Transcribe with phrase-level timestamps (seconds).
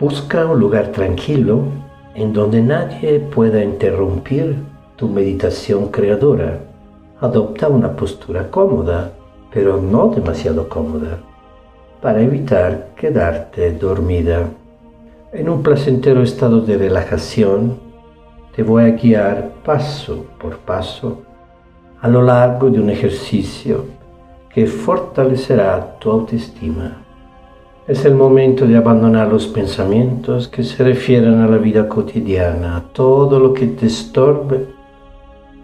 [0.00, 1.64] Busca un lugar tranquilo
[2.14, 4.56] en donde nadie pueda interrumpir
[4.96, 6.58] tu meditación creadora.
[7.20, 9.12] Adopta una postura cómoda,
[9.52, 11.18] pero no demasiado cómoda,
[12.00, 14.48] para evitar quedarte dormida.
[15.34, 17.76] En un placentero estado de relajación,
[18.56, 21.18] te voy a guiar paso por paso
[22.00, 23.84] a lo largo de un ejercicio
[24.48, 27.09] que fortalecerá tu autoestima.
[27.86, 33.40] Es el momento de abandonar los pensamientos que se refieren a la vida cotidiana, todo
[33.40, 34.66] lo que te estorbe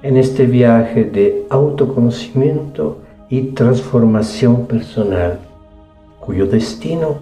[0.02, 2.98] en este viaje de autoconocimiento
[3.28, 5.40] y transformación personal,
[6.18, 7.18] cuyo destino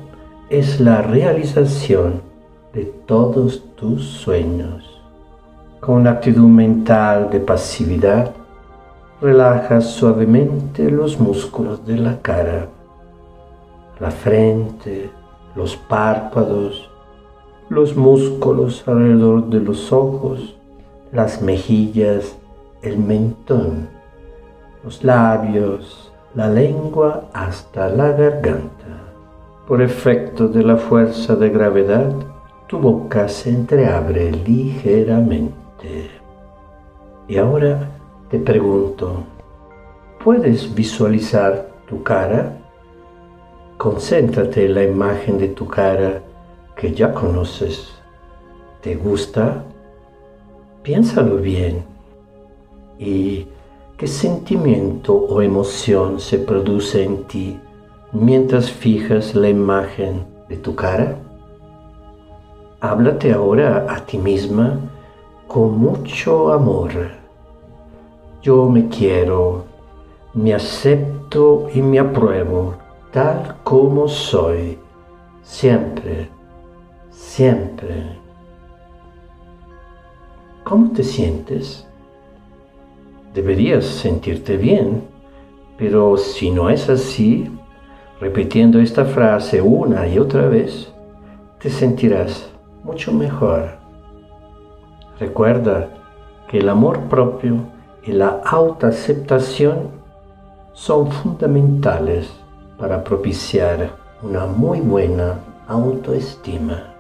[0.49, 2.23] es la realización
[2.73, 5.03] de todos tus sueños.
[5.81, 8.33] Con una actitud mental de pasividad,
[9.21, 12.69] relaja suavemente los músculos de la cara,
[14.01, 15.11] la frente,
[15.55, 16.91] los párpados,
[17.69, 20.57] los músculos alrededor de los ojos,
[21.13, 22.37] las mejillas,
[22.83, 23.89] el mentón,
[24.83, 28.85] los labios, la lengua hasta la garganta.
[29.67, 32.13] Por efecto de la fuerza de gravedad,
[32.67, 36.11] tu boca se entreabre ligeramente.
[37.29, 37.89] Y ahora
[38.29, 39.23] te pregunto,
[40.23, 42.64] ¿puedes visualizar tu cara?
[43.85, 46.23] Concéntrate en la imagen de tu cara
[46.75, 47.93] que ya conoces.
[48.81, 49.63] ¿Te gusta?
[50.83, 51.85] Piénsalo bien.
[52.99, 53.47] ¿Y
[53.99, 57.61] qué sentimiento o emoción se produce en ti
[58.13, 61.19] mientras fijas la imagen de tu cara?
[62.81, 64.79] Háblate ahora a ti misma
[65.47, 66.91] con mucho amor.
[68.41, 69.67] Yo me quiero,
[70.33, 72.83] me acepto y me apruebo
[73.15, 74.77] tal como soy,
[75.41, 76.29] siempre,
[77.11, 78.19] siempre.
[80.65, 81.87] ¿Cómo te sientes?
[83.33, 85.05] Deberías sentirte bien,
[85.79, 87.49] pero si no es así,
[88.19, 90.93] repitiendo esta frase una y otra vez,
[91.61, 92.51] te sentirás
[92.83, 93.79] mucho mejor.
[95.21, 95.89] Recuerda
[96.49, 97.59] que el amor propio
[98.03, 100.03] y la autoaceptación
[100.73, 102.44] son fundamentales
[102.79, 103.91] para propiciar
[104.23, 106.95] una muy buena autoestima.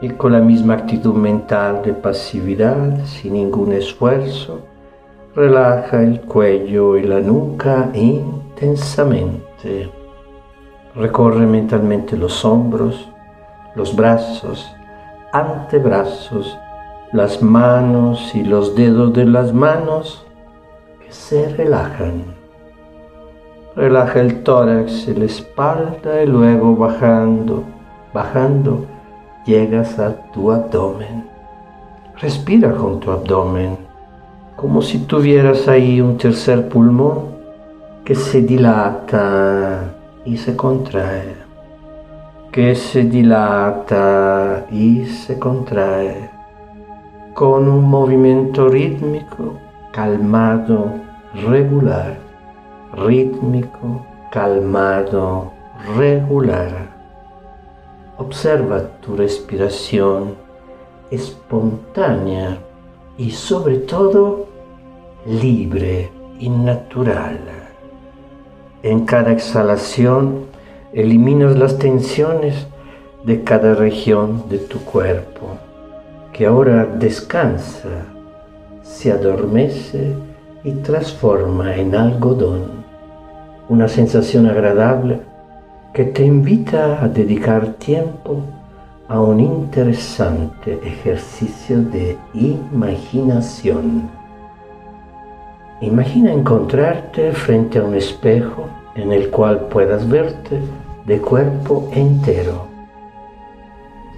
[0.00, 4.60] Y con la misma actitud mental de pasividad, sin ningún esfuerzo,
[5.34, 9.90] relaja el cuello y la nuca intensamente.
[10.94, 13.08] Recorre mentalmente los hombros,
[13.74, 14.66] los brazos,
[15.32, 16.56] antebrazos,
[17.12, 20.26] las manos y los dedos de las manos
[21.00, 22.35] que se relajan.
[23.76, 27.62] Relaja el tórax y la espalda y luego bajando,
[28.14, 28.86] bajando,
[29.44, 31.26] llegas a tu abdomen.
[32.18, 33.76] Respira con tu abdomen,
[34.56, 37.36] como si tuvieras ahí un tercer pulmón
[38.02, 39.94] que se dilata
[40.24, 41.34] y se contrae.
[42.50, 46.30] Que se dilata y se contrae.
[47.34, 49.52] Con un movimiento rítmico,
[49.92, 50.94] calmado,
[51.46, 52.25] regular,
[52.96, 55.52] rítmico, calmado,
[55.96, 56.94] regular.
[58.18, 60.34] Observa tu respiración
[61.10, 62.58] espontánea
[63.18, 64.46] y sobre todo
[65.26, 67.38] libre y natural.
[68.82, 70.46] En cada exhalación
[70.92, 72.66] eliminas las tensiones
[73.24, 75.58] de cada región de tu cuerpo,
[76.32, 78.06] que ahora descansa,
[78.82, 80.14] se adormece
[80.62, 82.75] y transforma en algodón,
[83.68, 85.20] una sensación agradable
[85.92, 88.42] que te invita a dedicar tiempo
[89.08, 94.08] a un interesante ejercicio de imaginación.
[95.80, 100.60] Imagina encontrarte frente a un espejo en el cual puedas verte
[101.04, 102.66] de cuerpo entero.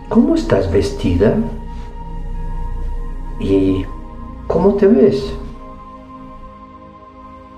[0.08, 1.34] ¿Cómo estás vestida?
[3.40, 3.84] ¿Y
[4.46, 5.34] cómo te ves?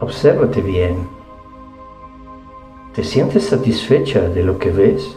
[0.01, 1.20] Obsérvate bien.
[3.01, 5.17] ¿Te sientes satisfecha de lo que ves?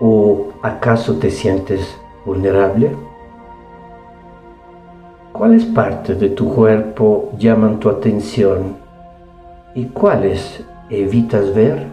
[0.00, 1.96] ¿O acaso te sientes
[2.26, 2.90] vulnerable?
[5.32, 8.76] ¿Cuáles partes de tu cuerpo llaman tu atención
[9.72, 11.86] y cuáles evitas ver?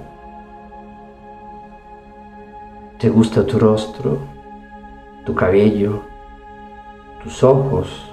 [2.98, 4.18] ¿Te gusta tu rostro,
[5.28, 6.02] tu cabello,
[7.22, 8.12] tus ojos,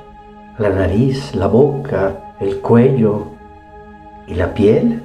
[0.59, 3.36] la nariz, la boca, el cuello
[4.27, 5.03] y la piel?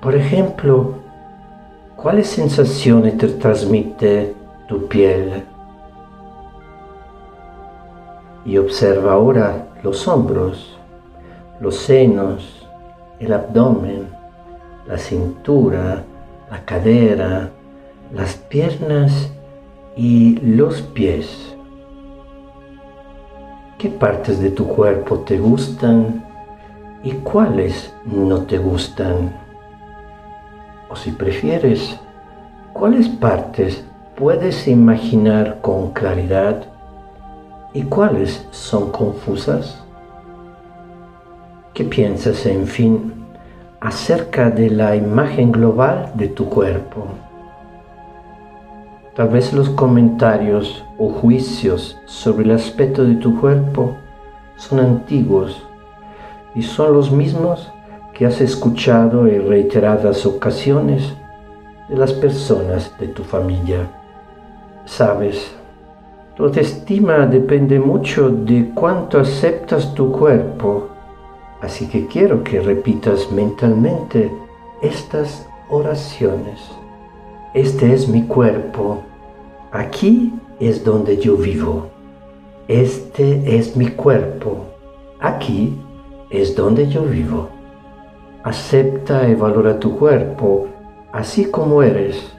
[0.00, 0.96] Por ejemplo,
[1.96, 4.34] ¿cuáles sensaciones te transmite
[4.68, 5.44] tu piel?
[8.44, 10.78] Y observa ahora los hombros,
[11.60, 12.66] los senos,
[13.18, 14.08] el abdomen,
[14.86, 16.04] la cintura,
[16.50, 17.50] la cadera,
[18.12, 19.32] las piernas
[19.96, 21.56] y los pies.
[23.78, 26.23] ¿Qué partes de tu cuerpo te gustan
[27.04, 29.30] y cuáles no te gustan?
[30.90, 32.00] O si prefieres,
[32.72, 33.84] ¿cuáles partes
[34.16, 36.64] puedes imaginar con claridad
[37.74, 39.82] y cuáles son confusas?
[41.74, 43.12] ¿Qué piensas, en fin,
[43.80, 47.06] acerca de la imagen global de tu cuerpo?
[49.14, 53.96] Tal vez los comentarios o juicios sobre el aspecto de tu cuerpo
[54.56, 55.62] son antiguos
[56.54, 57.72] y son los mismos
[58.12, 61.14] que has escuchado en reiteradas ocasiones
[61.88, 63.90] de las personas de tu familia.
[64.84, 65.54] Sabes,
[66.36, 70.88] tu autoestima depende mucho de cuánto aceptas tu cuerpo,
[71.60, 74.30] así que quiero que repitas mentalmente
[74.82, 76.60] estas oraciones.
[77.54, 79.02] Este es mi cuerpo.
[79.70, 81.86] Aquí es donde yo vivo.
[82.66, 84.66] Este es mi cuerpo.
[85.20, 85.78] Aquí
[86.30, 87.48] es donde yo vivo.
[88.42, 90.68] Acepta y valora tu cuerpo
[91.12, 92.34] así como eres.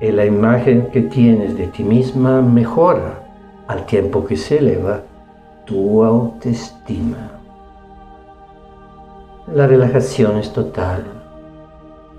[0.00, 3.22] Y la imagen que tienes de ti misma mejora
[3.68, 5.02] al tiempo que se eleva
[5.64, 7.30] tu autoestima.
[9.54, 11.04] La relajación es total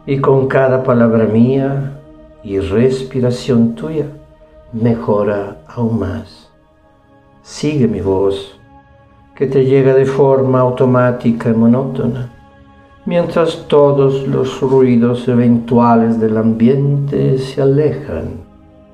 [0.06, 2.00] y con cada palabra mía
[2.44, 4.08] y respiración tuya
[4.74, 6.52] mejora aún más.
[7.42, 8.60] Sigue mi voz,
[9.36, 12.32] que te llega de forma automática y monótona,
[13.06, 18.42] mientras todos los ruidos eventuales del ambiente se alejan,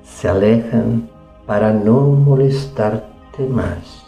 [0.02, 1.08] se alejan
[1.46, 4.06] para no molestarte más.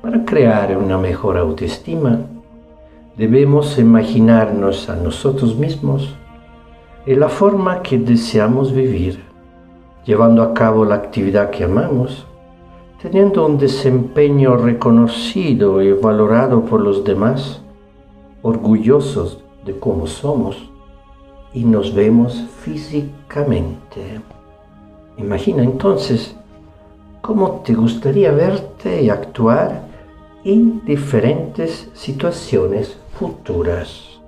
[0.00, 2.20] Para crear una mejor autoestima,
[3.16, 6.14] debemos imaginarnos a nosotros mismos
[7.04, 9.24] en la forma que deseamos vivir,
[10.04, 12.26] llevando a cabo la actividad que amamos,
[13.00, 17.60] teniendo un desempeño reconocido y valorado por los demás,
[18.42, 20.70] orgullosos de cómo somos
[21.52, 24.20] y nos vemos físicamente.
[25.18, 26.34] Imagina entonces
[27.20, 29.82] cómo te gustaría verte y actuar
[30.44, 34.20] en diferentes situaciones futuras.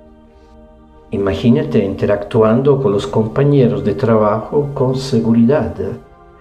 [1.10, 5.74] Imagínate interactuando con los compañeros de trabajo con seguridad,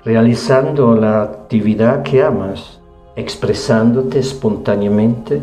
[0.03, 2.79] realizando la actividad que amas,
[3.15, 5.41] expresándote espontáneamente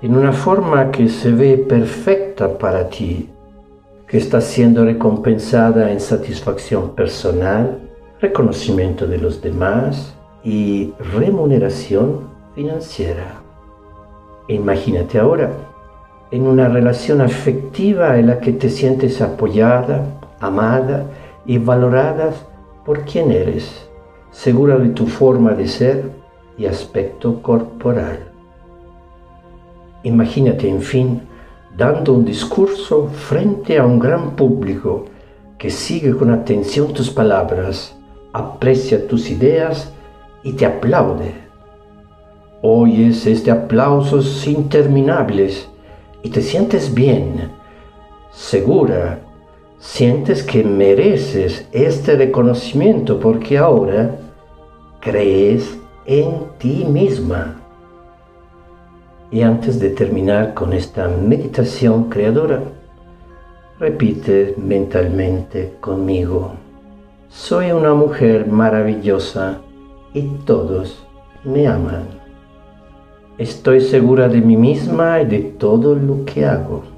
[0.00, 3.28] en una forma que se ve perfecta para ti,
[4.06, 7.78] que está siendo recompensada en satisfacción personal,
[8.20, 10.14] reconocimiento de los demás
[10.44, 13.40] y remuneración financiera.
[14.48, 15.50] Imagínate ahora
[16.30, 20.04] en una relación afectiva en la que te sientes apoyada,
[20.40, 21.04] amada
[21.46, 22.32] y valorada
[22.88, 23.86] por quien eres,
[24.30, 26.10] segura de tu forma de ser
[26.56, 28.30] y aspecto corporal.
[30.04, 31.20] Imagínate, en fin,
[31.76, 35.04] dando un discurso frente a un gran público
[35.58, 37.94] que sigue con atención tus palabras,
[38.32, 39.92] aprecia tus ideas
[40.42, 41.34] y te aplaude.
[42.62, 45.68] Oyes este aplausos interminables
[46.22, 47.50] y te sientes bien,
[48.32, 49.18] segura,
[49.78, 54.16] sientes que mereces este reconocimiento porque ahora
[55.00, 57.56] crees en ti misma.
[59.30, 62.62] Y antes de terminar con esta meditación creadora,
[63.78, 66.52] repite mentalmente conmigo,
[67.28, 69.58] soy una mujer maravillosa
[70.14, 71.04] y todos
[71.44, 72.04] me aman.
[73.36, 76.97] Estoy segura de mí misma y de todo lo que hago.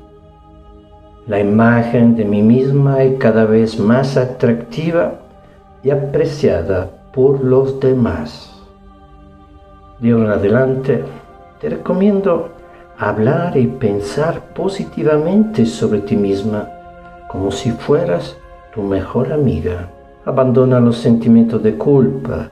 [1.27, 5.21] La imagen de mí misma es cada vez más atractiva
[5.83, 8.51] y apreciada por los demás.
[10.01, 11.05] De ahora en adelante,
[11.61, 12.49] te recomiendo
[12.97, 16.69] hablar y pensar positivamente sobre ti misma,
[17.29, 18.37] como si fueras
[18.75, 19.91] tu mejor amiga.
[20.25, 22.49] Abandona los sentimientos de culpa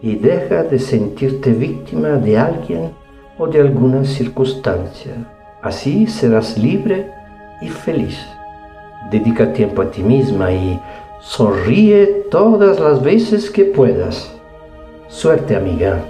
[0.00, 2.90] y deja de sentirte víctima de alguien
[3.38, 5.12] o de alguna circunstancia.
[5.62, 7.21] Así serás libre
[7.62, 8.18] y feliz.
[9.10, 10.80] Dedica tiempo a ti misma y
[11.20, 14.30] sonríe todas las veces que puedas.
[15.08, 16.02] Suerte amiga.